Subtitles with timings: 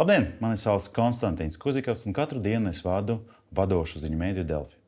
[0.00, 0.30] Labdien!
[0.40, 3.18] Mani sauc Konstantīns Kuzikovs, un katru dienu es vadu
[3.52, 4.78] vadošu ziņu mēdīju Delfi.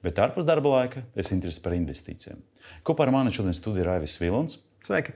[0.00, 2.38] Bet ārpus darba laika es interesēju par investīcijām.
[2.80, 4.56] Kopā ar mani šodien studijā Raivis Vilons.
[4.86, 5.12] Sveiki!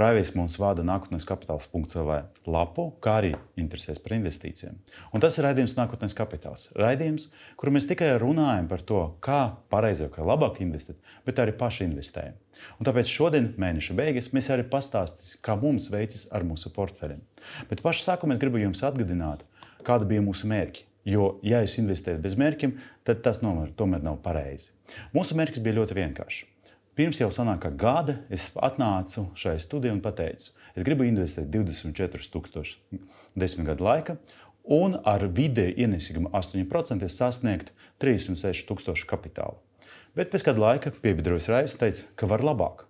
[0.00, 2.08] Raivis mums vada nākotnes kapitāls.cl
[2.50, 4.80] lapu, kā arī interesēs par investīcijām.
[5.12, 6.70] Un tas ir raidījums Nākotnes kapitāls.
[6.74, 7.28] Raidījums,
[7.60, 10.96] kur mēs tikai runājam par to, kā pareizāk, kā labāk investēt,
[11.28, 12.40] bet arī paši investējam.
[12.80, 17.22] Un tāpēc šodien, mēneša beigās, mēs arī pastāstīsim, kā mums veicas ar mūsu portfeļiem.
[17.70, 19.44] Bet pašā sākumā es gribu jums atgādināt,
[19.86, 20.86] kāda bija mūsu mērķi.
[21.04, 24.72] Jo, ja jūs investējat bez mērķiem, tad tas tomēr, tomēr nav pareizi.
[25.12, 26.46] Mūsu mērķis bija ļoti vienkāršs.
[26.94, 33.02] Pirms jau sanākā gada es atnācu šai studijai un teicu, es gribu investēt 24,000
[33.34, 34.16] desmit gadu laikā,
[34.64, 39.58] un ar vidēju ienesīgumu 8% sasniegt 36,000 kapitāla.
[40.14, 42.86] Bet pēc kāda laika piebiedrojas Raisa un teica, ka var labāk.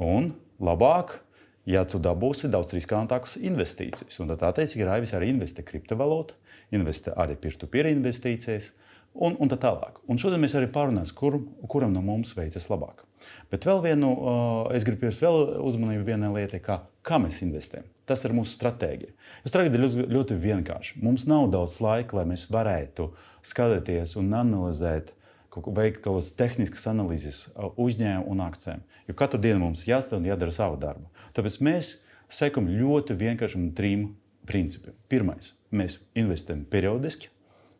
[0.00, 1.18] Un labāk,
[1.68, 4.20] ja tu dabūsi daudz riskantākas investīcijas.
[4.22, 6.38] Un tad attiecīgi Raivis arī investē kriptovalūtā,
[6.74, 8.72] investē arī peer-to-peer investīcijas
[9.14, 10.00] un, un tā tālāk.
[10.10, 11.38] Un šodien mēs arī pārunāsim, kur,
[11.70, 13.04] kuram no mums veicas labāk.
[13.52, 17.86] Bet vēl vienu, uh, es gribu pievērst uzmanību vienai lietai, kā, kā mēs investējam.
[18.08, 19.12] Tas ir mūsu stratēģija.
[19.44, 21.02] Stratēģija ir ļoti, ļoti vienkārša.
[21.04, 23.12] Mums nav daudz laika, lai mēs varētu
[23.46, 25.12] skatīties un analizēt,
[25.52, 28.82] veikt kaut kādas tehniskas analīzes uzņēmumu un akcijiem.
[29.06, 31.10] Jo katru dienu mums jāstrādā un jādara savu darbu.
[31.36, 31.92] Tāpēc mēs
[32.32, 34.12] sekam ļoti vienkāršam trim
[34.48, 34.96] principiem.
[35.08, 37.30] Pirmais, mēs investējam periodiski,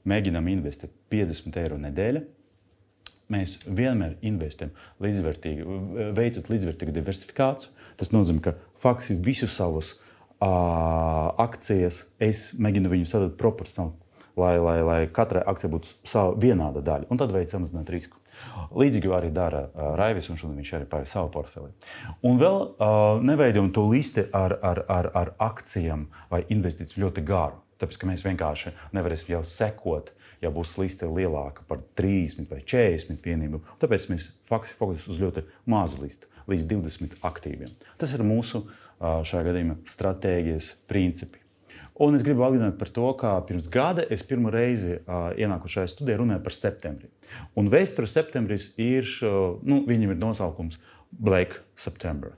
[0.08, 2.22] mēģinām investēt 50 eiro nedēļā.
[3.32, 5.66] Mēs vienmēr investējam līdzvērtīgi,
[6.16, 7.72] veicot līdzvērtīgu diversifikāciju.
[8.00, 13.94] Tas nozīmē, ka faktiski visus savus uh, akcijas es mēģinu viņus sadalīt proporcionāli,
[14.36, 18.21] lai, lai, lai katrai akcijai būtu sava vienāda daļa, un tad veids samazināt risku.
[18.72, 21.72] Līdzīgi arī dara uh, Raivis, un šodien viņš arī pāri savu portfeli.
[22.26, 27.60] Un vēl uh, neveidojam to listi ar, ar, ar, ar akcijām vai investīcijām ļoti garu.
[27.82, 33.18] Tāpēc, ka mēs vienkārši nevarēsim jau sekot, ja būs liste lielāka par 30 vai 40
[33.26, 33.64] vienībām.
[33.82, 37.74] Tāpēc mēs faktiski fokusējam uz ļoti mazu listu, līdz 20 aktīviem.
[37.98, 38.64] Tas ir mūsu
[39.02, 41.41] šajā gadījumā stratēģijas principi.
[42.00, 45.90] Un es gribu atgādināt par to, ka pirms gada es pirmo reizi uh, ienāku šajā
[45.92, 47.10] studijā runāju par septembri.
[47.58, 50.80] Un vēsture septembris ir, uh, nu, viņam ir nosaukums
[51.12, 52.32] Black September.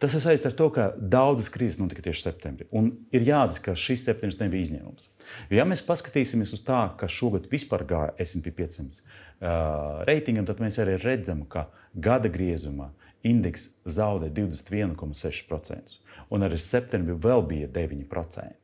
[0.00, 2.66] Tas ir saistīts ar to, ka daudzas krīzes notika tieši septembrī.
[2.76, 5.06] Un ir jāatzīst, ka šis septembris nebija izņēmums.
[5.50, 10.64] Jo, ja mēs paskatīsimies uz tā, ka šogad vispār gāja SP 500 uh, reitingam, tad
[10.64, 12.90] mēs arī redzam, ka gada griezumā
[13.24, 16.00] indeks zaudē 21,6%.
[16.32, 18.63] Un arī septembrī vēl bija 9%.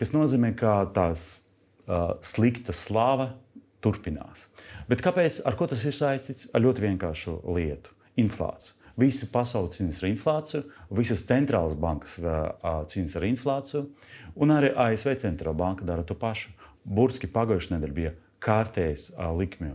[0.00, 1.24] Tas nozīmē, ka tās
[1.86, 3.32] uh, slikta slāva
[3.84, 4.48] turpinās.
[4.88, 5.42] Bet kāpēc?
[5.48, 6.48] Ar ko tas ir saistīts?
[6.52, 7.94] Ar ļoti vienkāršu lietu-
[8.24, 8.80] inflāciju.
[8.96, 12.14] Visa pasaule cīnās ar inflāciju, visas centrālās bankas
[12.92, 13.88] cīnās ar inflāciju,
[14.36, 16.52] un arī ASV centrālā banka dara to pašu.
[16.86, 18.12] Burtiski pagājušajā nedēļā bija
[18.44, 19.74] kārtējs likmju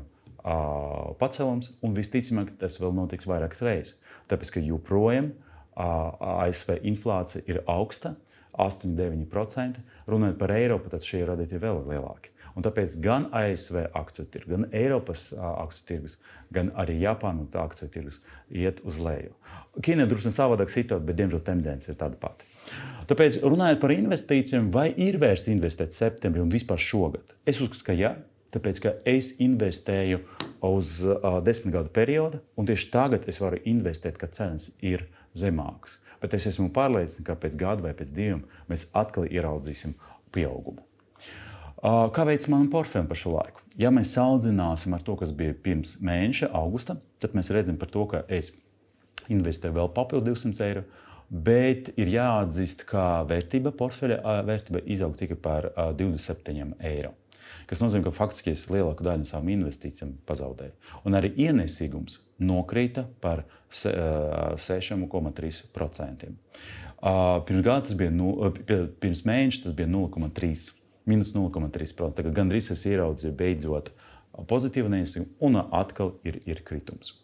[1.20, 3.98] pacēlums, un visticamāk tas vēl notiks vairākas reizes.
[4.32, 5.34] Tāpēc, ka joprojām
[5.76, 8.16] ASV inflācija ir augsta,
[8.58, 9.84] 8,9%.
[10.10, 12.34] Runājot par Eiropu, tad šie radītāji vēl ir lielāki.
[12.58, 16.18] Un tāpēc gan ASV akciju tirgus, gan Eiropas akciju tirgus,
[16.52, 19.36] gan arī Japānas akciju tirgus iet uz leju.
[19.80, 22.48] Ķīna drusku savādāk situācija, bet diemžēl tendence ir tāda pati.
[23.10, 27.38] Tāpēc, runājot par investīcijiem, vai ir vērts investēt septembrī un vispār šogad?
[27.48, 28.12] Es uzskatu, ka jā,
[28.54, 30.20] tāpēc ka es investēju
[30.68, 35.98] uz uh, desmit gadu periodu, un tieši tagad es varu investēt, kad cenas ir zemākas.
[36.20, 39.96] Bet es esmu pārliecināts, ka pēc gada vai pēc diviem mēs atkal ieraudzīsim
[40.36, 40.84] pieaugumu.
[41.80, 43.64] Kā veids manam portfelim par šo laiku?
[43.80, 48.26] Ja mēs salīdzināsim ar to, kas bija pirms mēneša, augusta, tad mēs redzam, to, ka
[48.28, 48.52] es
[49.32, 50.84] investēju vēl papildu 200 eiro.
[51.30, 57.14] Bet ir jāatzīst, ka vērtība portfeļa vērtība izauga tikai par 27 eiro.
[57.70, 60.74] Tas nozīmē, ka faktiski es lielāku daļu no savām investīcijām pazaudēju.
[61.06, 66.30] Un arī ienesīgums nokrita par 6,3%.
[67.48, 68.34] Pirms gada tas bija, nu,
[69.00, 70.80] pirms mēneša tas bija 0,3%
[71.10, 72.14] minus 0,3%.
[72.18, 73.92] Tagad gandrīz es ieraudzīju beidzot
[74.50, 77.16] pozitīvu neiesaistību, un atkal ir, ir kritums.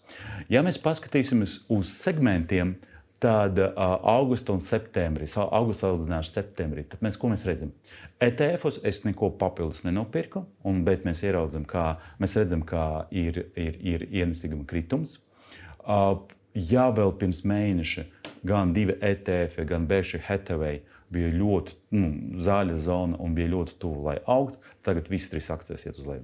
[0.51, 2.75] Ja mēs paskatīsimies uz segmentiem,
[3.23, 7.71] tad augusta un septembris, augusta salīdzinājums ar septembrī, tad mēs, ko mēs redzam?
[8.21, 11.23] ETF-os es neko papildus nenopirku, un, bet mēs
[11.71, 11.85] kā
[12.19, 15.21] mēs redzam, ka ir, ir, ir ienesīguma kritums.
[15.85, 16.17] Uh,
[16.53, 18.05] ja vēl pirms mēneša
[18.45, 22.11] gan divi ETF, gan Berkshire Hathaway uh, bija ļoti nu,
[22.41, 24.59] zaļa zona un bija ļoti tuvu, lai augtu.
[24.85, 26.23] Tagad visas trīs akcijas iet uz leju.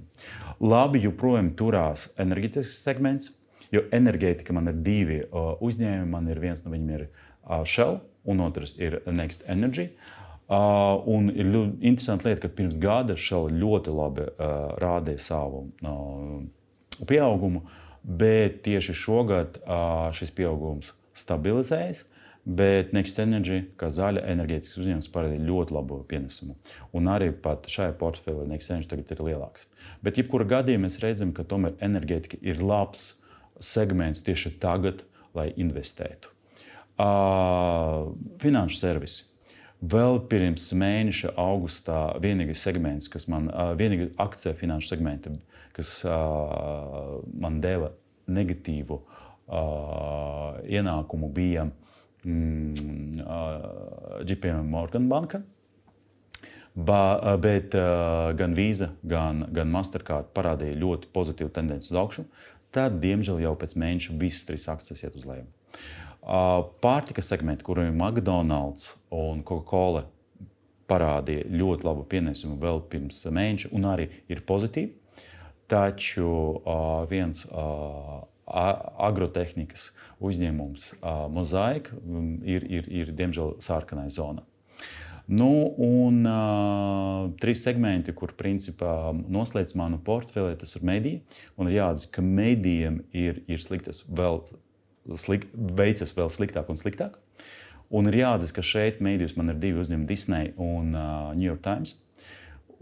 [0.62, 3.32] Labi, joprojām turās enerģētikas segments,
[3.74, 6.10] jo enerģētika man ir divi uh, uzņēmumi.
[6.12, 9.92] Man ir viens no viņiem ir uh, Shell, un otrs ir Next Energy.
[10.52, 15.64] Uh, un ir ļoti interesanti lieta, ka pirms gada šau ļoti labi uh, rādīja savu
[15.80, 16.42] uh,
[17.08, 17.62] pieaugumu,
[18.02, 22.06] bet tieši šogad uh, šis pieaugums stabilizējas.
[22.42, 26.56] Bet Next Energy, kā zaļa enerģētikas uzņēmums, parādīja ļoti labu pienesumu.
[26.90, 29.68] Un arī šajā portfelī Next Energy tagad ir lielāks.
[30.02, 33.22] Bet, jebkurā gadījumā, mēs redzam, ka tomēr enerģētika ir labs
[33.62, 35.04] segments tieši tagad,
[35.38, 36.32] lai investētu.
[36.98, 38.10] Uh,
[38.42, 39.28] finanšu servisi.
[39.82, 45.32] Vēl pirms mēneša, augustā, vienīgais segments, kas man, uh, vienīgā akcija finanšu segmenta,
[45.76, 47.92] kas uh, man deva
[48.32, 51.66] negatīvu uh, ienākumu, bija
[52.24, 55.42] mm, uh, JP Morgan banka.
[56.72, 62.24] Ba, bet uh, gan Visa, gan, gan Mastercard parādīja ļoti pozitīvu tendenci uz augšu.
[62.72, 65.44] Tad, diemžēl, jau pēc mēneša visas trīs akcijas iet uz leju.
[66.80, 70.06] Pārtikas segmenti, kuriem McDonald's un Coca-Cola
[70.88, 74.94] parādīja ļoti labu pienesumu vēl pirms mēneša, un arī ir pozitīvi.
[75.72, 76.28] Taču
[77.08, 77.46] viens
[79.08, 79.90] agrotehnikas
[80.22, 80.88] uzņēmums,
[81.32, 81.96] Mozaika,
[82.44, 84.44] ir, ir, ir diemžēl sarkanā zona.
[85.32, 85.48] Nu,
[85.78, 91.20] un uh, trīs segmenti, kur principā noslēdz manu portfeli, tas ir mediji.
[91.56, 94.42] Un ir jāatzīst, ka medijiem ir, ir sliktas vēl
[95.22, 97.16] slik, veicas vēl sliktāk un sliktāk.
[97.92, 101.62] Un ir jāatzīst, ka šeit mēdījos man ir divi uzņēmumi, Disney un uh, New York
[101.64, 102.00] Times.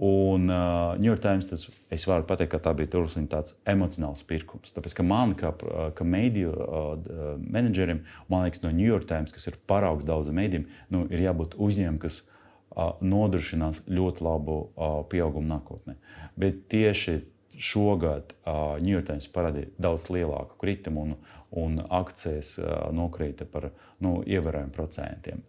[0.01, 4.23] Un uh, New York Times, tas, es varu pateikt, ka tā bija turpinājums tāds emocionāls
[4.25, 4.73] pirkums.
[4.73, 5.51] Tāpēc, ka man, kā,
[5.97, 8.01] kā mēdīju uh, menedžerim,
[8.33, 10.65] man liekas, no New York Times, kas ir paraugs daudziem mēdījiem,
[10.97, 15.99] nu, ir jābūt uzņēmumam, kas uh, nodrošinās ļoti labu uh, pieaugumu nākotnē.
[16.41, 17.19] Bet tieši
[17.61, 22.55] šogad uh, New York Times parādīja daudz lielāku kritumu, un, un akcijas
[22.95, 25.43] nokrita par nu, ievērojumiem procentiem.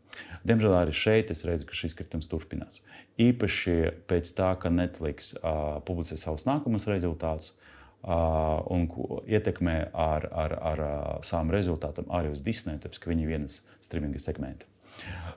[0.48, 2.82] Diemžēl arī šeit es redzu, ka šis kritums turpinās.
[3.22, 3.76] Īpaši
[4.10, 7.54] pēc tā, ka Netflix uh, publicē savus nākamos rezultātus.
[8.02, 8.88] Uh, un
[9.30, 13.60] ietekmē ar, ar, ar uh, savām rezultātiem arī uz Disneja, tāpēc ka viņi ir vienas
[13.86, 14.66] streaminga segmenta.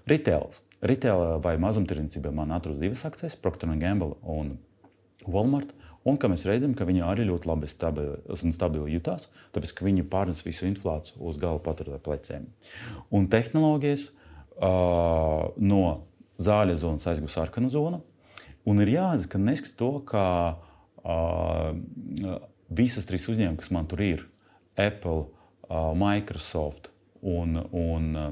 [0.08, 0.62] Retails.
[0.84, 4.56] Retail vai mazumtirdzniecība man atrodas divas akcijas, Procter Gamble un
[5.28, 5.76] Walmart.
[6.04, 8.18] Un kā mēs redzam, ka viņi arī ļoti labi stabili,
[8.52, 12.48] stabili jutās, tāpēc ka viņi pārnes visu inflāciju uz gala patērētāju pleciem.
[13.08, 15.84] Un tehnoloģijas uh, no
[16.44, 18.02] zāļa zonas aizgūst sarkanu zonu.
[18.68, 20.24] Un ir jāatzīst, ka neskatoties to, ka
[21.04, 24.26] uh, visas trīs uzņēmumi, kas man tur ir,
[24.80, 25.28] Apple,
[25.68, 26.90] uh, Microsoft
[27.24, 28.30] un, un uh,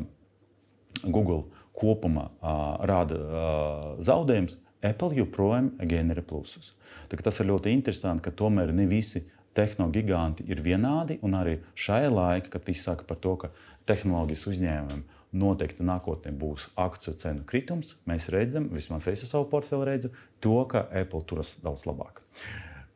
[1.05, 1.45] Google
[1.77, 6.73] kopumā uh, rāda uh, zaudējumus, Apple joprojām ģenerē plusus.
[7.13, 9.25] Tas ir ļoti interesanti, ka tomēr ne visi
[9.57, 11.19] tehnoloģiski ir vienādi.
[11.23, 13.53] Arī šajā laikā, kad visi saka par to, ka
[13.89, 20.11] tehnoloģijas uzņēmumiem noteikti nākotnē būs akciju cenu kritums, mēs redzam, vismaz es savu portfeli redzu,
[20.45, 22.21] to, ka Apple turas daudz labāk.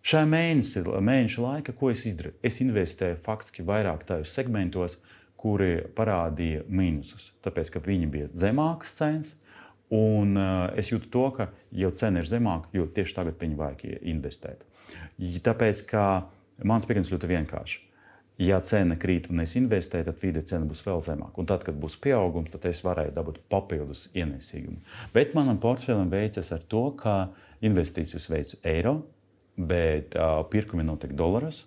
[0.06, 2.36] Šajā mēnesī, mēneša laikā, ko es izdarīju?
[2.46, 5.00] Es investēju faktiski vairāk tajos segmentos,
[5.40, 7.32] kuri parādīja mīnusus.
[7.44, 9.34] Tāpēc, ka viņi bija zemākas cenas,
[9.94, 13.84] Un uh, es jūtu to, ka jau cena ir zemāka, jo tieši tagad viņi vajag
[14.10, 14.64] investēt.
[15.16, 16.06] Tāpēc, ka
[16.66, 17.82] mans pieejams ļoti vienkārši.
[18.42, 21.38] Ja cena krīt un es investēju, tad vide cena būs vēl zemāka.
[21.40, 24.82] Un tad, kad būs pieaugums, tad es varēšu dabūt papildus ienesīgumu.
[25.14, 27.30] Bet manam portfelim veicas ar to, ka
[27.64, 28.98] investīcijas veicu eiro,
[29.56, 31.62] bet uh, pirkumi notiek dolāros.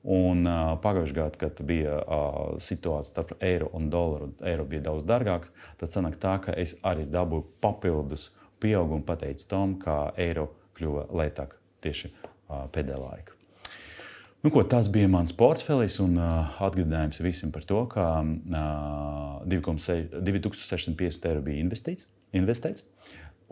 [0.00, 4.86] Un uh, pagājušajā gadā, kad bija uh, situācija starp eiro un dolāru, un eiro bija
[4.86, 8.30] daudz dārgāks, tad sanāk tā, ka es arī dabūju papildus
[8.64, 11.52] pieaugumu pateicu tam, kā eiro kļuva lētāk
[11.84, 13.36] tieši uh, pēdējā laikā.
[14.40, 21.28] Nu, ko, tas bija mans portfelis un uh, atgādinājums visiem par to, ka uh, 2650
[21.28, 22.88] eiro bija investīts, investēts,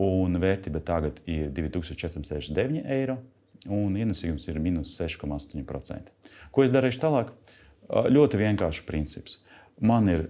[0.00, 3.19] un vērtība tagad ir 2469 eiro,
[3.67, 6.12] un ienesīgums ir minus 6,8%.
[6.53, 7.33] Ko es darīšu tālāk?
[7.88, 9.38] Ļoti vienkāršs princips.
[9.81, 10.25] Man ir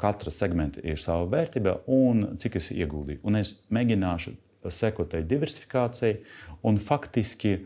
[0.00, 3.22] katra segmenta ir sava vērtība un cik es ieguldīju.
[3.24, 4.34] Un es mēģināšu
[4.68, 6.18] sekot tai diversifikācijai
[6.68, 7.56] un faktiski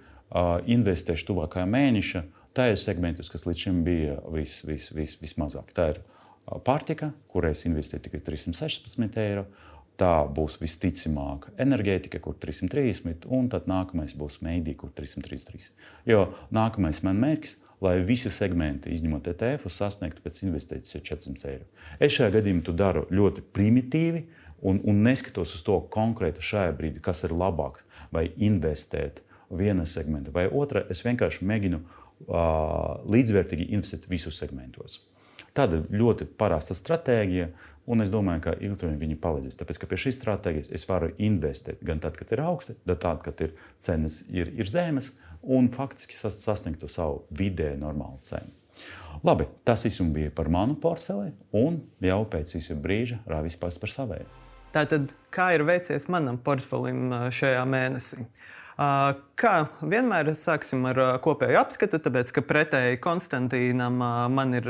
[0.70, 5.72] investēšu tuvākajā mēneša tajos segmentos, kas līdz šim bija vis, vis, vis, vismazāk.
[5.74, 6.00] Tā ir
[6.66, 9.46] pārtika, kurai es investēju tikai 316 eiro.
[10.00, 15.68] Tā būs visticamāk enerģētika, kur 330, un tad nākamais būs mēdī, kur 333.
[16.10, 16.24] Jo
[16.54, 21.66] nākamais man mērķis lai visi segmenti, izņemot ETF, sasniegtu pēc investīcijas 400 eiro.
[22.02, 24.24] Es šajā gadījumā daru ļoti primitīvi
[24.64, 27.84] un, un neskatos uz to konkrēti šajā brīdī, kas ir labāks,
[28.14, 29.20] vai investēt
[29.54, 30.84] vienā segmentā vai otrā.
[30.90, 35.02] Es vienkārši mēģinu uh, līdzvērtīgi investēt visos segmentos.
[35.54, 37.50] Tāda ļoti parasta stratēģija.
[37.90, 39.58] Un es domāju, ka ilgtermiņā viņi palīdzēs.
[39.60, 43.20] Tāpēc, ka pie šīs stratēģijas es varu investēt gan tad, kad ir augsti, gan tad,
[43.26, 45.12] kad ir cenas ir, ir zemes,
[45.44, 48.54] un faktiski sasniegt to savu vidēju normālu cenu.
[49.24, 53.92] Labi, tas viss bija par manu portfeli, un jau pēc īsa brīža rāvis pats par
[53.92, 54.26] savēju.
[54.74, 58.24] Tātad, kā ir veicies manam portfelim šajā mēnesī?
[59.34, 63.96] Kā vienmēr sāksim ar kopēju apskatu, tāpēc ka pretēji Konstantīnam
[64.30, 64.68] man ir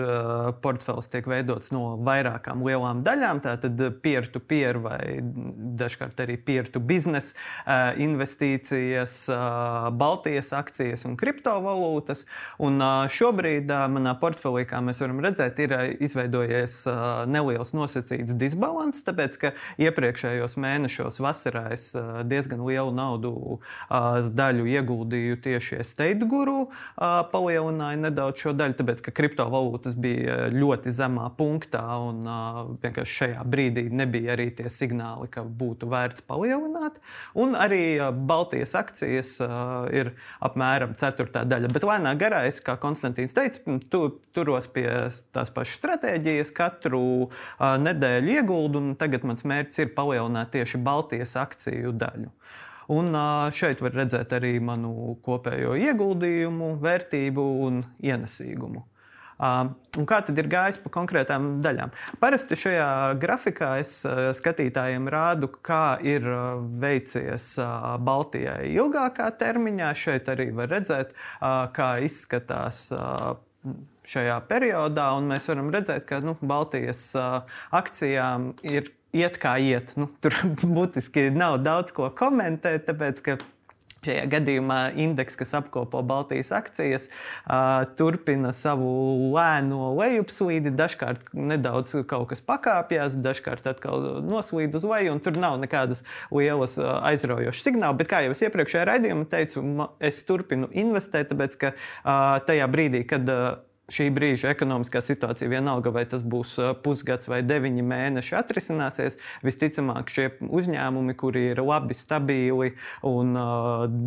[0.64, 3.42] portfels tiek veidots no vairākām lielām daļām.
[3.44, 7.34] Tātad peer-to-peer vai dažkārt arī peer-to-business
[8.00, 9.18] investīcijas,
[10.00, 12.24] Baltijas akcijas un kriptovalūtas.
[12.64, 12.80] Un
[13.12, 15.76] šobrīd manā portfelī, kā mēs varam redzēt, ir
[16.08, 16.80] izveidojies
[17.28, 21.90] neliels nosacīts disbalans, tāpēc ka iepriekšējos mēnešos vasarā es
[22.32, 23.60] diezgan lielu naudu
[23.92, 31.26] daļu ieguldīju tieši estate guru, palielināju nedaudz šo daļu, tāpēc ka kriptovalūtas bija ļoti zemā
[31.34, 32.22] punktā un
[32.82, 37.00] vienkārši šajā brīdī nebija arī tie signāli, ka būtu vērts palielināt.
[37.34, 39.34] Un arī Baltijas akcijas
[39.94, 41.72] ir apmēram ceturtā daļa.
[41.74, 44.04] Bet lēnā garā es, kā Konstantīns teica, tu,
[44.36, 44.86] turos pie
[45.34, 51.94] tās pašas stratēģijas, katru nedēļu ieguldu, un tagad mans mērķis ir palielināt tieši Baltijas akciju
[51.98, 52.30] daļu.
[52.92, 53.14] Un
[53.56, 58.84] šeit var redzēt arī manu kopējo ieguldījumu, vērtību un ienesīgumu.
[59.44, 61.90] Un kā tad ir gājis pa konkrētām daļām?
[62.22, 62.88] Parasti šajā
[63.20, 63.96] grafikā es
[64.38, 66.28] skatītājiem rādu, kā ir
[66.80, 67.48] veicies
[68.06, 69.90] Baltijai ilgākā termiņā.
[69.98, 71.16] Šeit arī var redzēt,
[71.74, 72.86] kā izskatās
[74.14, 75.08] šajā periodā.
[75.26, 77.08] Mēs varam redzēt, ka nu, Baltijas
[77.74, 79.94] akcijām ir iet kā iet.
[80.00, 80.36] Nu, tur
[80.76, 83.40] būtiski nav daudz ko komentēt, tāpēc ka
[84.04, 87.08] Šajā gadījumā indeks, kas apkopo Baltijas akcijas,
[87.96, 88.90] turpina savu
[89.32, 90.74] lēno lejupslīdi.
[90.76, 96.76] Dažkārt nedaudz kaut kas pakāpjas, dažkārt atkal noslīd uz leju, un tur nav nekādas lielas
[96.80, 98.02] aizraujošas signāli.
[98.02, 99.64] Bet, kā jau es iepriekšējā raidījumā teicu,
[100.04, 101.72] es turpinu investēt, tāpēc ka
[102.50, 103.30] tajā brīdī, kad
[103.92, 109.18] šī brīža ekonomiskā situācija, vienalga vai tas būs pusgads vai deviņi mēneši, atrisināsies.
[109.44, 112.72] Visticamāk, šie uzņēmumi, kuri ir labi, stabili
[113.04, 113.34] un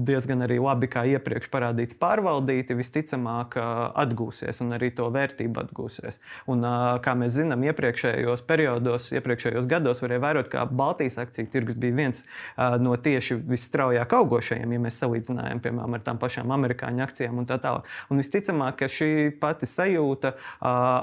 [0.08, 6.18] diezgan arī labi, kā iepriekš parādīts, pārvaldīti, visticamāk atgūsies un arī to vērtību atgūsies.
[6.50, 6.66] Un,
[7.06, 12.26] kā mēs zinām, iepriekšējos periodos, iepriekšējos gados varēja vērot, ka Baltijas akciju tirgus bija viens
[12.82, 17.60] no tieši visstraujāk augošajiem, ja mēs salīdzinājām, piemēram, ar tām pašām amerikāņu akcijām un tā
[17.62, 17.86] tālāk.
[18.10, 20.34] Un visticamāk, ka šī pati pati sajūta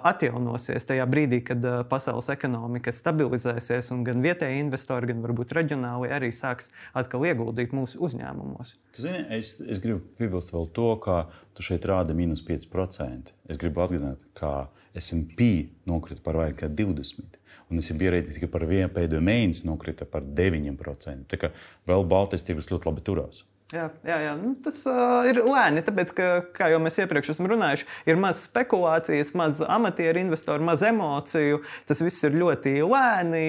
[0.05, 6.33] atjaunosies tajā brīdī, kad pasaules ekonomika stabilizēsies un gan vietējie investori, gan varbūt reģionāli arī
[6.33, 8.77] sāks atkal ieguldīt mūsu uzņēmumos.
[8.97, 13.35] Zini, es, es gribu piebilst vēl to, ka tu šeit rādi mīnus 5%.
[13.49, 17.41] Es gribu atgādināt, ka SP nokrita par vairāk kā 20%.
[17.73, 21.25] Un es biju ierēdījis tikai par vienu pēdējo mēnesi, nokrita par 9%.
[21.31, 21.51] Tā kā
[21.89, 23.43] vēl Baltijas tirgus ļoti labi turās.
[23.73, 24.33] Jā, jā, jā.
[24.37, 28.43] Nu, tas uh, ir lēni, tāpēc, ka, kā jau mēs iepriekš esam runājuši, ir maz
[28.45, 31.63] spekulācijas, maz amatieru investoru, maz emociju.
[31.89, 33.45] Tas viss ir ļoti lēni.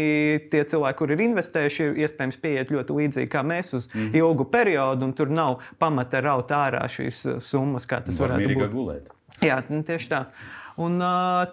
[0.54, 4.18] Tie cilvēki, kur ir investējuši, iespējams pieiet ļoti līdzīgi kā mēs uz mm -hmm.
[4.24, 8.72] ilgu periodu, un tur nav pamata raut ārā šīs summas, kā tas Var varētu būt.
[8.72, 9.12] Gulēt.
[9.44, 10.26] Jā, nu, tieši tā.
[10.82, 11.00] Un,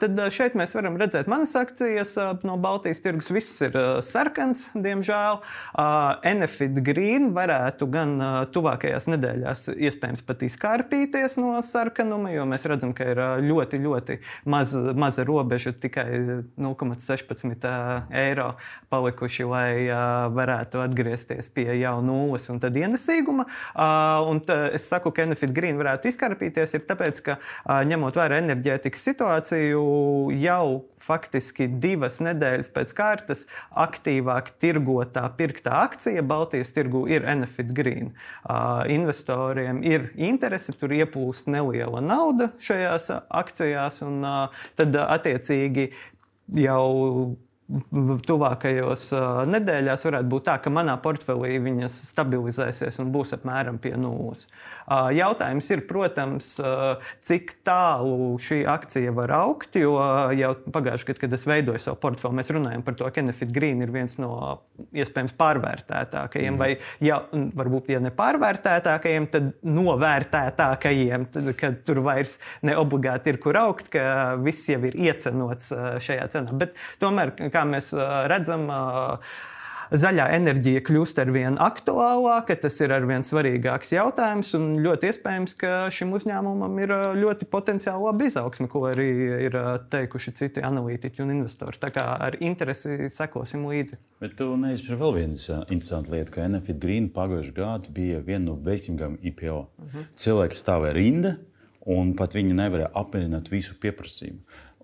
[0.02, 3.31] tad šeit mēs varam redzēt manas akcijas no Baltijas tirgus.
[3.31, 5.38] Viss ir sarkans, diemžēl.
[6.26, 8.17] Enefit Green varētu gan
[8.55, 14.19] tuvākajās nedēļās iespējams pat izkārpīties no sarkanuma, jo mēs redzam, ka ir ļoti, ļoti
[14.50, 16.09] maz, maza robeža, tikai
[16.59, 17.69] 0,16
[18.25, 18.49] eiro
[18.91, 19.71] palikuši, lai
[20.35, 23.47] varētu atgriezties pie jau nulles un tad ienesīguma.
[24.26, 24.43] Un
[24.75, 27.38] es saku, ka Enefit Green varētu izkārpīties, ir tāpēc, ka
[27.87, 29.83] ņemot vērā enerģētikas situāciju
[30.40, 33.45] jau faktiski divas nedēļas pēc kārtas
[33.85, 38.12] aktīvāk tirgotā pirktā akcija Baltijas tirgu ir Enefit Green.
[38.42, 45.90] Uh, investoriem ir interese, tur ieplūst neliela nauda šajās akcijās, un uh, tad attiecīgi
[46.62, 47.37] jau
[48.26, 49.09] tuvākajos
[49.49, 54.47] nedēļās varētu būt tā, ka manā portfelī viņas stabilizēsies un būs apmēram pie nulles.
[55.17, 56.55] Jautājums ir, protams,
[57.25, 59.97] cik tālu šī akcija var augt, jo
[60.37, 63.83] jau pagājušajā gadā, kad es veidoju savu portfeli, mēs runājam par to, ka Enefit Green
[63.85, 64.33] ir viens no
[64.93, 66.61] iespējams pārvērtētākajiem, mm.
[66.61, 73.41] vai ja, varbūt ja ne pārvērtētākajiem, tad novērtētākajiem, tad, kad tur vairs ne obligāti ir
[73.43, 76.57] kur augt, ka viss jau ir iecenots šajā cenā.
[76.62, 77.92] Bet tomēr, kā kā mēs
[78.31, 78.69] redzam,
[79.92, 84.54] zaļā enerģija kļūst ar vien aktuālāka, tas ir ar vien svarīgāks jautājums.
[84.57, 89.11] Un ļoti iespējams, ka šim uzņēmumam ir ļoti potenciāli laba izaugsme, ko arī
[89.49, 89.59] ir
[89.92, 91.81] teikuši citi analītiķi un investori.
[91.83, 94.00] Tā kā ar interesi sekosim līdzi.
[94.23, 95.38] Bet tu neizpēji vēl vienu
[95.69, 99.61] interesantu lietu, ka Enefit Green pagājušajā gadā bija viena no veiksmīgākajām IPO.
[99.61, 100.11] Uh -huh.
[100.16, 101.37] Cilvēki stāvēja rinda,
[101.87, 104.40] un pat viņi nevarēja apmierināt visu pieprasījumu.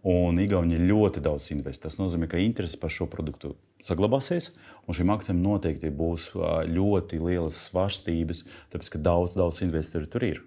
[0.07, 1.89] Un Igaunija ļoti daudz investē.
[1.89, 4.53] Tas nozīmē, ka interese par šo produktu saglabāsies,
[4.87, 6.31] un šīm akcijām noteikti būs
[6.71, 10.43] ļoti lielas svārstības, tāpēc ka daudz, daudz investoru tur ir.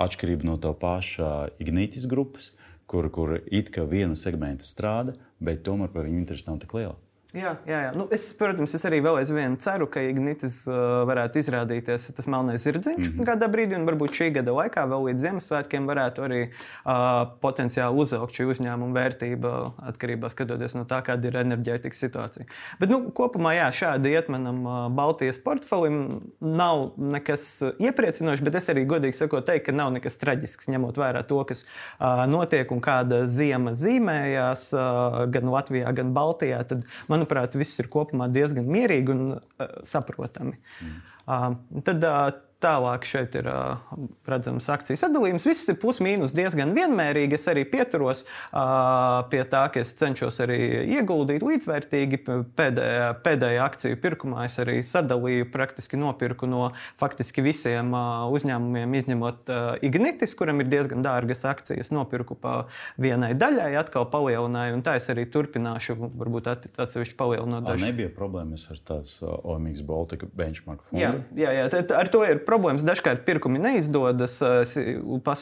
[0.00, 2.50] Atšķirība no tā paša Ignītis grupas,
[2.88, 6.96] kur, kur it kā viena segmenta strādā, bet tomēr par viņu interesi nav tik liela.
[7.36, 7.88] Jā, jā, jā.
[7.96, 12.62] Nu, es, protams, es arī vēl aizvien ceru, ka Ignitis uh, varētu izrādīties tas melnais
[12.64, 13.26] zirdziņš mm -hmm.
[13.28, 18.38] kādā brīdī, un varbūt šī gada laikā, vēl līdz Ziemassvētkiem, varētu arī uh, potenciāli uzaugt
[18.38, 19.52] šī uzņēmuma vērtība
[19.90, 22.46] atkarībā skatoties no tā, kāda ir enerģētikas situācija.
[22.80, 28.70] Bet nu, kopumā jā, šādi iet manam uh, Baltijas portfelim nav nekas iepriecinošs, bet es
[28.72, 32.80] arī godīgi sakot, teikt, ka nav nekas traģisks, ņemot vērā to, kas uh, notiek un
[32.80, 36.64] kāda ziema zīmējās uh, gan Latvijā, gan Baltijā.
[36.64, 40.56] Tad, man manuprāt, viss ir kopumā diezgan mierīgi un uh, saprotami.
[40.80, 40.98] Mm.
[41.26, 43.76] Uh, tad uh, Tālāk šeit ir uh,
[44.24, 45.44] redzams akciju sadalījums.
[45.44, 47.36] Viss ir plus-mínus diezgan vienmērīgi.
[47.36, 50.56] Es arī pieturos uh, pie tā, ka es cenšos arī
[50.96, 52.22] ieguldīt līdzvērtīgi.
[52.56, 59.52] Pēdējā, pēdējā akciju pirkumā es arī sadalīju, praktiski nopirku no faktiski visiem uh, uzņēmumiem, izņemot
[59.52, 61.92] uh, Ignitis, kuram ir diezgan dārgas akcijas.
[61.92, 62.54] Nopirku pa
[62.96, 67.68] vienai daļai, atkal palielināju, un tā es arī turpināšu, varbūt atsevišķi palielinot.
[67.68, 67.84] Dažas.
[67.92, 71.04] Nebija problēmas ar tās OMX Baltica benchmark fondu?
[71.04, 72.84] Jā, jā, jā tā, ar to ir problēmas.
[72.86, 74.38] Dažkārt pirkumi neizdodas,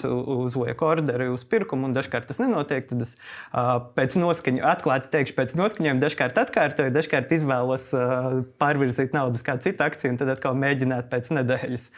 [0.04, 2.86] uzlieku orderi uz pirkumu, un dažkārt tas nenotiek.
[2.90, 3.14] Tad es
[3.98, 7.90] pēc noskaņa, atklāti teikšu, pēc noskaņojuma dažkārt atkārtoju, dažkārt izvēlos
[8.62, 11.90] pārvirzīt naudu uz kādu citu akciju, un tad atkal mēģināt pēc nedēļas.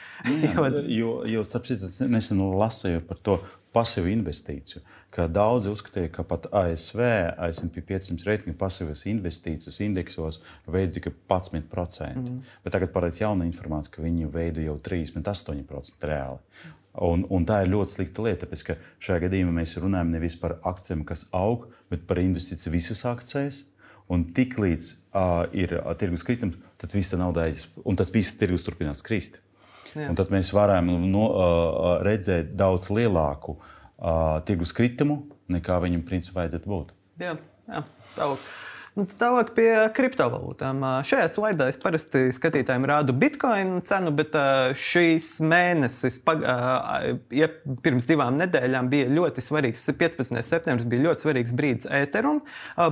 [0.46, 0.70] Jā,
[1.00, 3.40] jo, jo starp citu, nesen lasīju par to
[3.76, 4.82] pasīvu investīciju
[5.16, 7.00] ka daudzi uzskatīja, ka pat ASV
[7.56, 12.10] SP 500 reitinga pasīvas investīcijas indeksos veido tikai 11%.
[12.20, 12.42] Mm.
[12.64, 16.42] Bet tagad parādās jauna informācija, ka viņi veido jau 38% reāli.
[17.06, 20.58] Un, un tā ir ļoti slikta lieta, tāpēc ka šajā gadījumā mēs runājam nevis par
[20.68, 23.64] akcijiem, kas aug, bet par investīciju visas akcijas.
[24.12, 28.36] Un tiklīdz uh, ir uh, tirgus kritums, tad viss tā nauda aizies, un tad viss
[28.38, 29.40] tirgus turpinās krist.
[29.94, 35.22] Tad mēs varam no, uh, redzēt daudz lielāku uh, tirgus kritumu,
[35.52, 36.94] nekā viņam principā vajadzētu būt.
[37.22, 37.36] Jā,
[37.70, 37.82] jā
[38.16, 38.50] tālāk.
[38.96, 40.80] Nu, tālāk pie kriptovalūtām.
[41.04, 44.32] Šajā slaidā es parasti skatītājiem rādu bitkoinu cenu, bet
[44.80, 47.48] šīs mēnesis, ja
[47.84, 49.84] pirms divām nedēļām, bija ļoti svarīgs.
[50.00, 50.40] 15.
[50.40, 52.40] septembris bija ļoti svarīgs brīdis Ethereum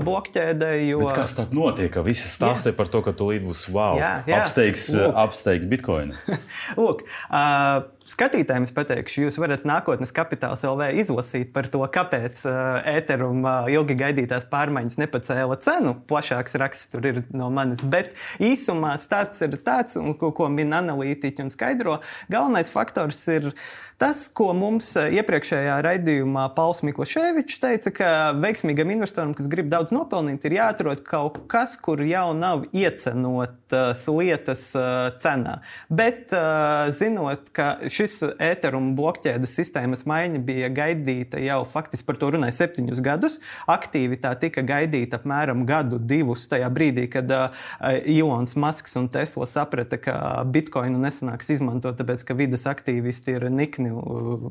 [0.05, 0.75] blokķēdē.
[0.91, 1.01] Jo...
[1.07, 1.97] Bet kas tad notiek?
[2.05, 4.45] Visi stāstīja par to, ka tūlīt būs wow, jā, jā.
[4.45, 4.91] apsteigs,
[5.25, 6.21] apsteigs bitkoinu.
[6.83, 13.47] Lūk, uh, Skatītājiem pateikšu, jūs varat nākotnes kapitāls LV izlasīt par to, kāpēc uh, ēterum
[13.47, 15.95] uh, ilgi gaidītās pārmaiņas nepacēla cenu.
[16.11, 17.81] Plašāks raksts tur ir no manis.
[17.81, 18.13] Bet
[18.45, 21.97] īsumā stāsts ir tāds, ko, ko min analītiķi un skaidro.
[22.29, 23.55] Galvenais faktors ir
[24.01, 30.45] tas, ko mums iepriekšējā raidījumā Pauls Mikloševičs teica, ka veiksmīgam investoram, kas grib daudz nopelnīt,
[30.45, 35.61] ir jāatrod kaut kas, kur jau nav iecenotas lietas uh, cenā.
[35.89, 42.31] Bet uh, zinot, ka šis ēterumu blokķēdes sistēmas maiņa bija gaidīta jau faktiski par to
[42.35, 43.39] runāja septiņus gadus.
[43.71, 47.65] Aktīvi tā tika gaidīta apmēram gadu, divus tajā brīdī, kad uh,
[48.11, 50.17] Ilons Masks un Tesla saprata, ka
[50.51, 54.49] bitkoinu nesanāks izmantot, tāpēc ka vidas aktīvisti ir nikni uh,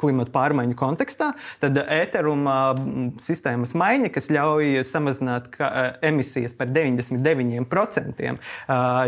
[0.00, 1.32] klimata pārmaiņu kontekstā.
[1.62, 2.56] Tad ēteruma
[3.22, 7.66] sistēmas maiņa, kas ļauj samazināt ka, uh, emisijas par 99%,
[8.30, 8.38] uh,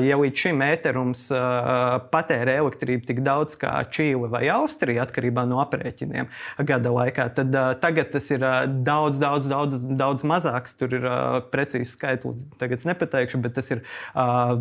[0.02, 5.44] ja līdz šim ēterums uh, patērē elektrību tik daudz, kā kā Čīle vai Austrija, atkarībā
[5.48, 6.30] no aprēķiniem
[6.68, 10.76] gada laikā, tad uh, tagad tas ir uh, daudz, daudz, daudz, daudz mazāks.
[10.78, 13.82] Tur ir uh, precīzi skaitlis, tagad es nepateikšu, bet tas ir
[14.14, 14.58] uh,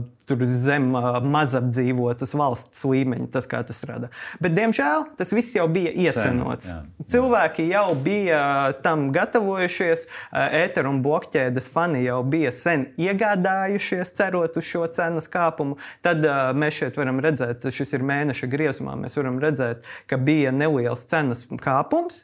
[0.58, 4.12] zem uh, mazapdzīvotas valsts līmeņa, tas kā tas strādā.
[4.43, 6.67] Bet, diemžēl, tas viss jau bija iecenots.
[6.67, 7.08] Cen, jā, jā.
[7.13, 8.41] Cilvēki jau bija
[8.84, 15.78] tam gatavojušies, ēteru un blokķēdes fani jau bija sen iegādājušies, cerot uz šo cenas kāpumu.
[16.06, 20.51] Tad uh, mēs šeit varam redzēt, šis ir mēneša griezumā mēs varam redzēt, ka bija
[20.55, 22.23] neliels cenas kāpums,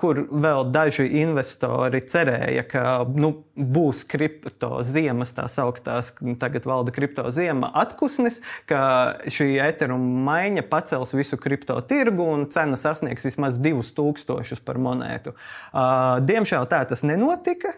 [0.00, 7.26] kur vēl daži investori cerēja, ka nu, būs kripto ziemas, tā sauktās, tagad valda kripto
[7.34, 8.82] ziema atpūsnis, ka
[9.30, 15.36] šī eteruma maiņa pacels visu kripto tirgu un cena sasniegs vismaz 2000 par monētu.
[16.26, 17.76] Diemžēl tā tas nenotika.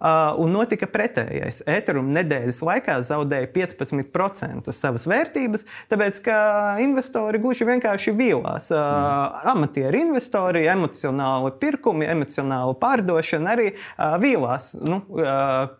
[0.00, 1.58] Uh, un notika pretējais.
[1.68, 6.36] Ethereum nedēļas laikā zaudēja 15% savas vērtības, tāpēc ka
[6.80, 8.70] investori gluži vienkārši vīlās.
[8.72, 9.50] Uh, mm.
[9.52, 14.72] Amatieri investori, emocionāli pirkumi, emocionāla pārdošana arī uh, vīlās.
[14.80, 15.02] Nu,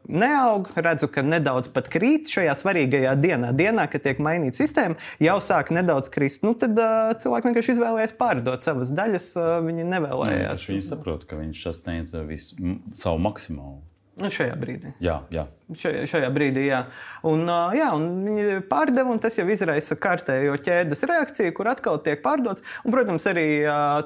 [0.05, 5.41] neaug, redzu, ka nedaudz pat krīt šajā svarīgajā dienā, dienā kad tiek mainīta sistēma, jau
[5.45, 6.45] sāk nedaudz krist.
[6.45, 6.77] Nu, tad
[7.25, 9.33] cilvēki vienkārši izvēlējās pārdot savas daļas,
[9.65, 10.67] viņi nevēlējās.
[10.67, 13.81] Nu, viņi saprot, ka viņš sasniedz visu savu maksimālu.
[14.21, 14.93] Nu, šajā brīdī.
[15.01, 15.47] Jā, jā.
[15.71, 16.81] Šajā, šajā brīdī, jā.
[17.27, 17.45] Un,
[17.77, 22.65] jā, un viņi pārdeva, un tas jau izraisa kārtējo ķēdes reakciju, kur atkal tiek pārdots.
[22.83, 23.45] Un, protams, arī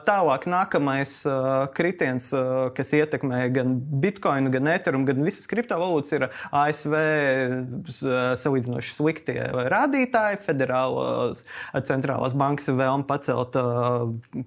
[0.05, 1.15] tālāk nākamais
[1.77, 2.27] kritiens,
[2.77, 6.99] kas ietekmē gan Bitcoin, gan Ethereum, gan visas kriptovalūtas, ir ASV
[8.43, 9.39] salīdzinoši sliktie
[9.73, 10.43] rādītāji.
[10.45, 11.47] Federālās
[11.89, 13.57] centrālās bankas vēlme pacelt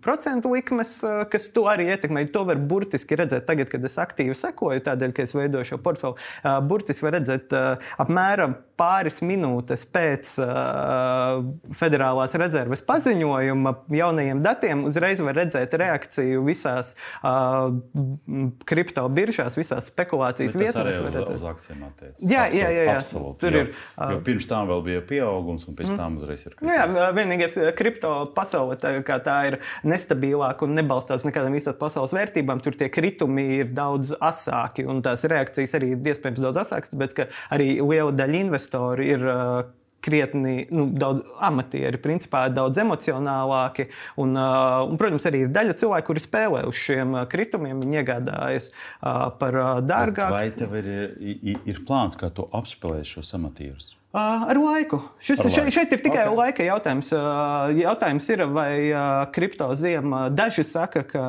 [0.06, 1.00] procentu likmes,
[1.34, 2.28] kas to arī ietekmē.
[2.36, 6.20] To var burtiski redzēt tagad, kad es aktīvi sekoju, tādēļ, ka es veidoju šo portfeli.
[6.68, 7.56] Burtiski var redzēt,
[8.04, 11.42] apmēram pāris minūtes pēc uh,
[11.78, 16.94] Federālās rezerves paziņojuma jaunajiem datiem, uzreiz var redzēt reakciju visās
[17.26, 17.74] uh,
[18.70, 20.78] kripto biržās, visās spekulācijas Bet vietās.
[20.78, 22.22] Tas arī uz, uz akcijiem attiecas.
[22.22, 22.98] Jā, jā, jā, jā.
[23.02, 23.40] Absolūti.
[23.42, 23.74] Tur jo, ir.
[24.14, 26.58] Jo pirms tam vēl bija pieaugums, un pēc tam uzreiz ir.
[26.62, 26.86] Nu, jā,
[27.18, 28.94] vienīgais kripto pasaule tā,
[29.26, 32.62] tā ir nestabilāka un nebalstās nekādām īstām pasaules vērtībām.
[32.64, 37.18] Tur tie kritumi ir daudz asāki, un tās reakcijas arī ir iespējams daudz asākas, tāpēc
[37.18, 39.28] ka arī liela daļa investoru ir
[40.08, 43.88] krietni nu, daudz amatieri, principā daudz emocionālāki.
[44.22, 48.70] Un, uh, un, protams, arī ir daļa cilvēku, kuri spēlē uz šiem kritumiem, viņi iegādājas
[48.72, 50.38] uh, par dārgāku.
[50.38, 53.96] Vai tev ir, ir, ir plāns, kā tu apspēlēsi šos amatierus?
[54.16, 55.02] Ar laiku.
[55.20, 55.72] Šis, Ar laiku.
[55.76, 56.36] Šeit, ir tikai okay.
[56.38, 57.10] laika jautājums.
[57.76, 58.72] Jautājums ir, vai
[59.36, 61.24] kripto ziema daži saka, ka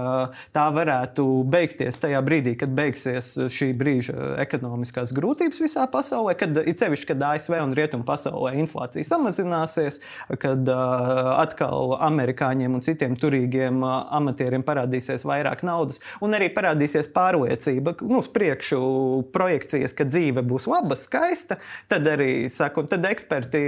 [0.55, 6.77] tā varētu beigties tajā brīdī, kad beigsies šī brīža ekonomiskās grūtības visā pasaulē, kad ir
[6.79, 9.99] sevišķi, kad ASV un Rietumu pasaulē inflācija samazināsies,
[10.39, 18.23] kad atkal amerikāņiem un citiem turīgiem amatieriem parādīsies vairāk naudas, un arī parādīsies pārliecība, nu,
[18.23, 18.81] uz priekšu
[19.35, 21.59] projekcijas, ka dzīve būs laba, skaista.
[21.91, 23.61] Tad arī saka, Un tad eksperti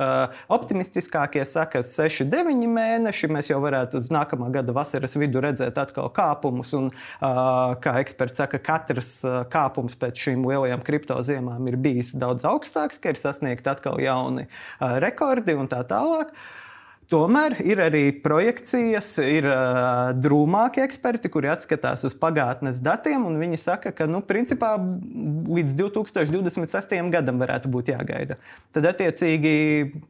[0.00, 3.30] uh, optimistiskākie saka, 6, 9 mēneši.
[3.32, 6.72] Mēs jau varētu uz nākamā gada vasaras vidu redzēt atkal kāpumus.
[6.76, 12.46] Un, uh, kā eksperts saka, katrs uh, kāpums pēc šīm lielajām kriptoziemām ir bijis daudz
[12.48, 16.32] augstāks, ka ir sasniegti atkal jauni uh, rekordi un tā tālāk.
[16.32, 16.65] Uh,
[17.06, 23.60] Tomēr ir arī projekcijas, ir uh, drūmāki eksperti, kuri atskatās uz pagātnes datiem, un viņi
[23.62, 26.96] saka, ka nu, principā līdz 2026.
[27.14, 28.40] gadam varētu būt jāgaida.
[28.74, 29.54] Tad, attiecīgi,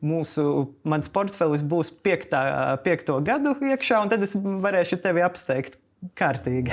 [0.01, 0.47] mūsu
[0.89, 2.41] mans portfelis būs piektā,
[2.87, 5.77] piekto gadu iekšā, un tad es varēšu tevi apsteigt.
[6.17, 6.73] Kārtīgi.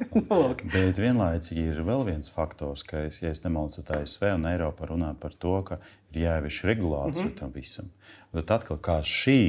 [0.74, 4.88] Bet vienlaicīgi ir vēl viens faktors, ka, es, ja es nemaldos, tad ASV un Eiropa
[4.90, 5.78] runā par to, ka
[6.10, 7.38] ir jāievieš regulācija mm -hmm.
[7.38, 7.90] tam visam.
[8.34, 9.40] Bet atkal, kā šī,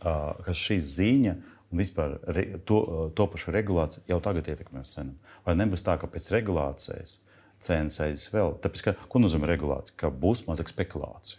[0.00, 1.34] kā šī ziņa
[1.70, 2.16] un vispār
[2.66, 2.78] to,
[3.14, 5.16] to pašu regulācija jau tagad ietekmē uz cenām.
[5.46, 7.18] Vai nebūs tā, ka pēc regulācijas
[7.62, 8.56] cenas aizies vēl?
[8.62, 9.96] Tāpēc, ka, ko nozīmē regulācija?
[9.98, 11.38] Ka būs mazāk spekulāciju.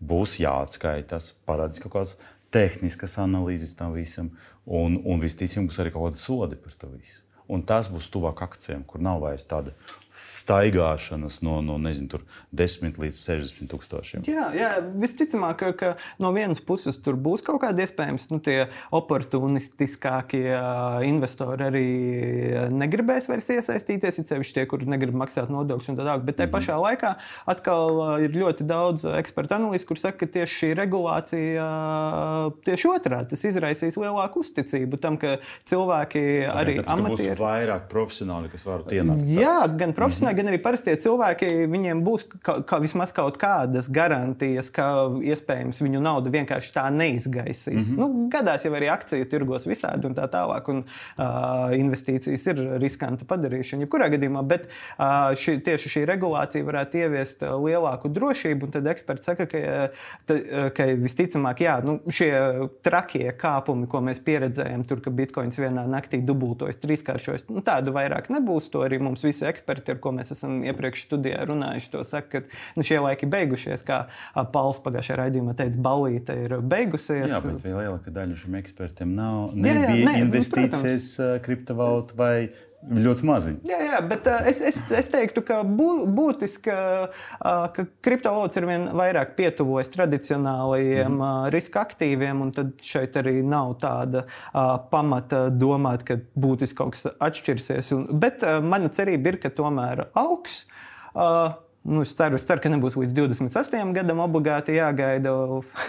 [0.00, 2.14] Būs jāatskaitās, parādīs kaut kādas
[2.52, 4.30] tehniskas analīzes tam visam,
[4.64, 7.20] un, un visticamāk būs arī kaut kāda sodi par to visu.
[7.50, 9.74] Un tas būs tuvāk akcijiem, kur nav vairs tāda
[10.10, 12.20] staigāšanas no, no nezinu,
[12.56, 14.24] 10 līdz 60 tūkstošiem.
[14.26, 15.90] Jā, jā visticamāk, ka, ka
[16.22, 20.48] no vienas puses tur būs kaut kādi iespējams nu, tie oportunistiskākie
[21.06, 21.86] investori arī
[22.74, 24.20] negribēs vairs iesaistīties.
[24.20, 26.26] Ir sevišķi tie, kuri negrib maksāt nodokļus un tā tālāk.
[26.26, 26.58] Bet tajā mm -hmm.
[26.58, 27.14] pašā laikā
[27.54, 31.68] atkal ir ļoti daudz ekspertu analīzes, kur saka, ka tieši šī regulācija
[32.66, 37.36] tieši otrādi tas izraisīs lielāku uzticību tam, ka cilvēki arī tāpēc, amatieri.
[37.36, 39.30] Būs vairāk profesionāli, kas var ienākt.
[39.30, 44.70] Jā, gan profesionāli, gan arī parastie cilvēki, viņiem būs ka, ka vismaz kaut kādas garantijas,
[44.74, 44.86] ka
[45.32, 47.90] iespējams viņu nauda vienkārši tā neizgaisīs.
[47.90, 48.00] Mm -hmm.
[48.00, 53.24] nu, gadās jau arī akciju tirgos visādi un tā tālāk, un uh, investīcijas ir riskanta
[53.28, 53.86] padarīšana.
[53.86, 59.30] Jebkurā gadījumā, bet uh, ši, tieši šī regulācija varētu ieviest lielāku drošību, un tad eksperti
[59.30, 59.88] saka, ka,
[60.26, 60.38] ta,
[60.76, 62.32] ka visticamāk, jā, nu, šie
[62.84, 68.30] trakie kāpumi, ko mēs pieredzējām, tur, ka bitkoins vienā naktī dubultojas, trīskāršojas, nu, tādu vairāk
[68.32, 68.70] nebūs.
[68.70, 72.78] To arī mums visi eksperti, ar ko mēs esam iepriekš studijā runājuši, to saka, ka
[72.78, 73.84] nu, šie laiki beigušies.
[73.86, 74.02] Kā
[74.54, 77.28] Pauls pagājušajā raidījumā teica, balīte ir beigusies.
[77.30, 82.18] Jā, bet lielākā daļa šiem ekspertiem nav, nebija jā, jā, ne, nu, investīcijas nu, kriptovalūtā
[82.20, 82.34] vai
[82.80, 83.68] Ļoti maziņas.
[83.68, 87.26] Jā, jā, bet uh, es, es, es teiktu, ka bū, būtiski, uh,
[87.76, 91.20] ka kriptovalūtas ir vien vairāk pietuvojas tradicionālajiem mm.
[91.20, 96.96] uh, riska aktīviem, un tad šeit arī nav tāda uh, pamata domāt, ka būtiski kaut
[96.96, 97.92] kas atšķirsies.
[97.98, 100.62] Un, bet uh, mana cerība ir, ka tomēr augs.
[101.12, 105.32] Uh, Nu, es, ceru, es ceru, ka nebūs līdz 28 gadam obligāti jāgaida,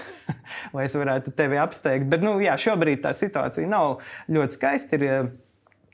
[0.76, 2.08] lai es varētu tevi apsteigt.
[2.12, 3.98] Bet nu, jā, šobrīd tā situācija nav
[4.32, 4.96] ļoti skaista.
[4.96, 5.34] Ir,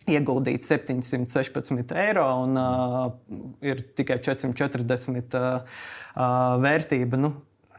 [0.07, 3.09] ieguldīt 716 eiro un uh,
[3.65, 5.83] ir tikai 440 uh,
[6.63, 7.19] vērtība.
[7.21, 7.35] Nu,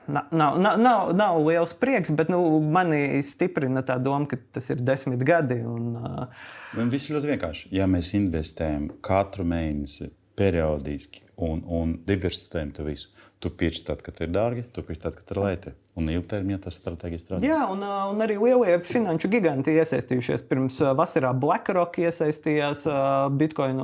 [0.09, 4.81] Nav, nav, nav, nav liels prieks, bet nu, manī stiprina tā doma, ka tas ir
[4.81, 5.59] desmit gadi.
[5.69, 6.87] Un, uh...
[6.89, 7.69] Viss ir ļoti vienkārši.
[7.77, 10.09] Ja mēs investējam katru mēnesi
[10.39, 15.15] periodiski un, un diversificējam to visu, Tu pirci tad, kad ir dārgi, tu pirci tad,
[15.15, 15.73] kad ir lēti.
[15.99, 17.47] Un ilgtermiņā tas strateģiski strādā.
[17.47, 20.43] Jā, un, un arī lielie finanšu giganti iesaistījušies.
[20.51, 22.83] Pirms vasarā BlackRock iesaistījās
[23.39, 23.79] Bitcoin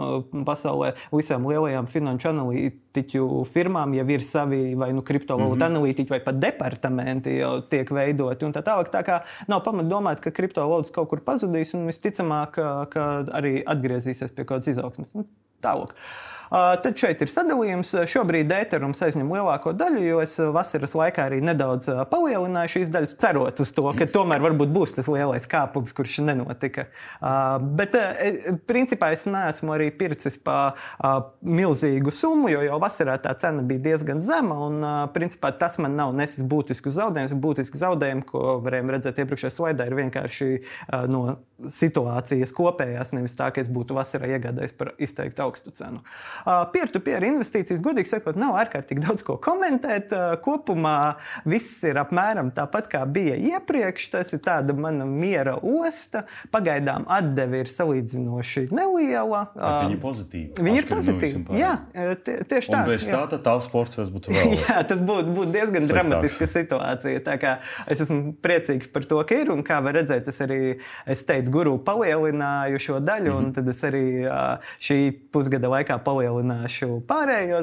[0.47, 0.93] pasaulē.
[1.14, 5.71] Visām lielajām finanšu analītiķu firmām jau ir savi vai nu kriptovalūtu mm -hmm.
[5.71, 8.51] analītiķi, vai pat departamenti jau tiek veidoti.
[8.59, 12.87] Tā tālāk tā kā nav pamata domāt, ka kriptovalūtas kaut kur pazudīs un visticamāk, ka,
[12.90, 15.14] ka arī atgriezīsies pie kādas izaugsmes.
[15.14, 15.27] Nu,
[15.62, 15.95] tālāk.
[16.55, 17.88] Tad šeit ir sadalījums.
[18.12, 23.62] Šobrīd ēterums aizņem lielāko daļu, jo es vasaras laikā arī nedaudz palielināju šīs daļas, cerot
[23.64, 26.87] uz to, ka tomēr varbūt būs tas lielais kāpums, kurš nenotika.
[27.81, 27.97] Bet
[28.71, 30.77] principā es neesmu arī pircis pa
[31.43, 34.61] milzīgu summu, jo jau vasarā tā cena bija diezgan zema.
[34.69, 34.87] Un,
[35.17, 37.35] principā, tas man nav nesis būtiskus zaudējumus.
[37.45, 40.53] Būtiski zaudējumi, ko varējām redzēt iepriekšējā slaidā, ir vienkārši
[41.11, 41.25] no
[41.71, 46.03] situācijas kopējās, nevis tā, ka es būtu vasarā iegādājies par izteikti augstu cenu.
[46.44, 50.12] Peer-to-peer -peer investīcijas, godīgi sakot, nav ārkārtīgi daudz ko komentēt.
[50.44, 51.16] Kopumā
[51.48, 54.11] viss ir apmēram tāpat, kā bija iepriekš.
[54.12, 56.24] Tas ir tāda mana miera osta.
[56.52, 59.46] Pagaidām atdeve ir salīdzinoši neliela.
[59.57, 60.66] Viņi ir pozitīvi.
[60.68, 61.59] Viņi ir pozitīvi.
[61.59, 61.72] Jā,
[62.24, 62.83] tie, tieši tā.
[62.83, 64.54] Un bez tā, tāls sports būtu vēl.
[64.66, 65.94] Jā, tas būtu būt diezgan Sliktāks.
[65.94, 67.24] dramatiska situācija.
[67.24, 67.57] Tā kā
[67.88, 70.61] es esmu priecīgs par to, ka ir un kā var redzēt, es arī
[71.07, 73.46] es teicu, guru palielināju šo daļu, mm -hmm.
[73.46, 74.07] un tad es arī
[74.83, 74.98] šī
[75.33, 77.61] pusgada laikā palielināju palielināšu pārējo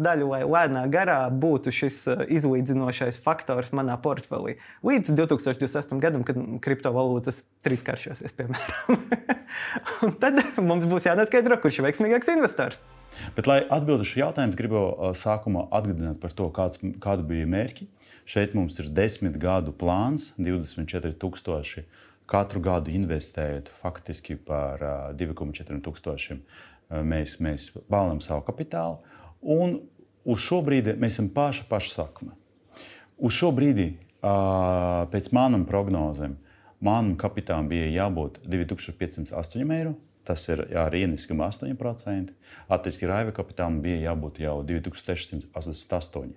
[0.00, 4.58] daļu, lai lēnā garā būtu šis izlīdzinošais faktors manā portfelī.
[4.86, 5.98] Līdz 2028.
[6.00, 9.02] gadam, kad kriptovalūtas trīskāršosies, piemēram.
[10.22, 12.82] tad mums būs jānoskaidro, kurš ir veiksmīgāks investors.
[13.36, 14.84] Bet, lai atbildētu šo jautājumu, gribu
[15.18, 17.88] sākumā atgādināt par to, kāds, kāda bija mērķi.
[18.28, 21.84] Šeit mums ir desmit gadu plāns, 24,000
[22.32, 24.80] katru gadu investējot faktiski par
[25.18, 26.38] 2,4 tūkstošiem
[27.00, 29.00] mēs, mēs valnam savu kapitālu.
[29.42, 29.78] Un
[30.24, 32.36] uz šo brīdi mēs esam paša, sakma.
[33.22, 36.36] Uz šo brīdi, pēc manām prognozēm,
[36.82, 39.96] manam kapitālam bija jābūt 2508 eiro.
[40.22, 42.30] Tas ir ar ieneskumu 8%.
[42.70, 46.36] Attiecīgi, Raiva kapitālam bija jābūt jau 2688.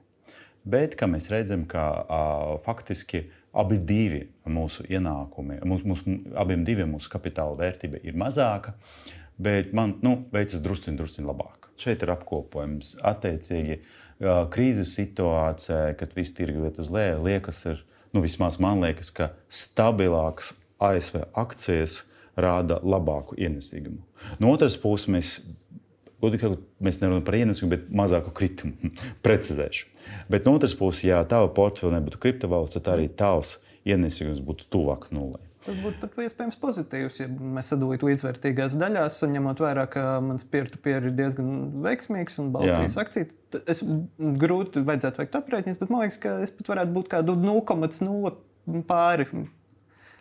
[0.66, 2.22] Bet, mēs redzam, ka a,
[2.66, 8.74] faktiski abi divi mūsu ienākumi, mūsu, mūsu, abiem diviem mūsu kapitāla vērtība ir mazāka.
[8.74, 11.70] Uh, bet man nu, veicas druskuļi, druskuļi labāk.
[11.80, 12.96] Šeit ir apkopojums.
[13.04, 13.82] Attiecīgi,
[14.54, 17.82] krīzes situācijā, kad viss tirgi iet uz leju, liekas, ir,
[18.16, 22.04] nu, vismaz man liekas, ka stabilāks ASV akcijas
[22.40, 24.02] rāda labāku ienesīgumu.
[24.40, 25.34] No otras puses, mēs,
[26.20, 28.92] sakot, mēs nerunājam par ienesīgumu, bet mazāku kritumu.
[29.26, 29.92] Precizēšu.
[30.32, 35.10] Bet no otras puses, ja tava portfeļa nebūtu kriptovalūta, tad arī tavs ienesīgums būtu tuvāk
[35.16, 35.42] nulē.
[35.66, 41.08] Tas būtu pat iespējams pozitīvs, ja mēs sadalītu līdzvērtīgās daļās, ņemot vērā, ka mans peer-to-peer
[41.10, 41.48] ir diezgan
[41.82, 43.32] veiksmīgs un Baltijas akcija.
[43.72, 43.82] Es
[44.46, 49.28] grūti vajadzētu veikt aprēķinus, bet man liekas, ka es pat varētu būt kādu 0,0 pāri.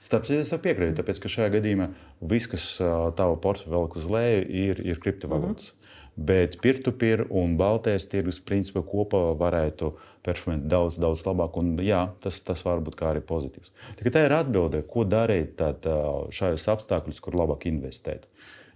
[0.04, 1.90] Starp citu, es tev piekrītu, tāpēc, ka šajā gadījumā
[2.32, 5.70] viss, kas tava portfeļa velk uz leju, ir, ir kriptovalūtas.
[5.70, 5.83] Mm -hmm.
[6.14, 9.90] Bet peer-to-peer un Baltijas tirgus principā kopā varētu
[10.24, 11.56] performēt daudz, daudz labāk.
[11.58, 13.72] Un, jā, tas, tas var būt arī pozitīvs.
[13.98, 15.86] Tikai tā ir atbilde, ko darīt tad,
[16.34, 18.28] šajos apstākļos, kur labāk investēt.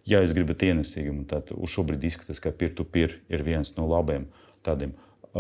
[0.09, 4.27] Ja jūs gribat ienesīgumu, tad šobrīd izskatās, ka peer-to-peer ir viens no labiem
[4.67, 4.97] tādiem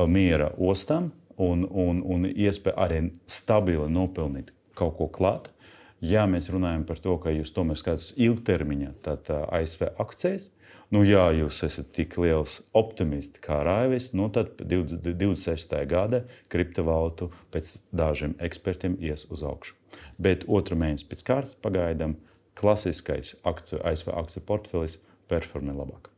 [0.07, 5.49] miera ostām un, un, un iespēja arī stabili nopelnīt kaut ko klāt.
[6.05, 10.51] Ja mēs runājam par to, ka jūs tomēr skatāties ilgtermiņā, tad ASV akcijas,
[10.89, 15.75] Nu, ja jūs esat tik liels optimists kā Raivis, nu, tad 26.
[15.91, 19.77] gada kriptovalūtu pēc dažiem ekspertiem ies uz augšu.
[20.17, 22.17] Bet otru mēnesi pēc kārtas pagaidām
[22.57, 24.97] klasiskais akciju, ASV akciju portfelis
[25.29, 26.09] performē labāk.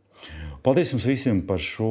[0.60, 1.88] Paldies jums visiem par šo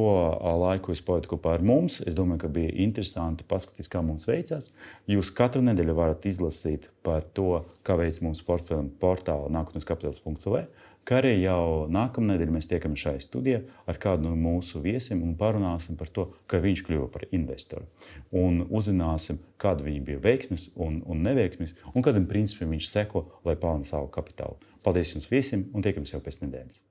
[0.62, 1.98] laiku, ko jūs pavadījāt kopā ar mums.
[2.06, 4.70] Es domāju, ka bija interesanti paskatīties, kā mums veicās.
[5.10, 10.68] Jūs katru nedēļu varat izlasīt par to, kā veids mūsu portāla nākotnes kapitāls.lv
[11.10, 15.34] kā arī jau nākamā nedēļa mēs tiekamies šajā studijā ar kādu no mūsu viesiem un
[15.38, 17.88] parunāsim par to, kā viņš kļuva par investoru.
[18.30, 23.58] Un uzzināsim, kāda viņa bija veiksmes un, un neveiksmes, un kādam principam viņš seko, lai
[23.58, 24.60] pelnītu savu kapitālu.
[24.84, 26.84] Paldies jums visiem un tiekamies jau pēc nedēļas.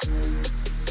[0.00, 0.87] Thank you.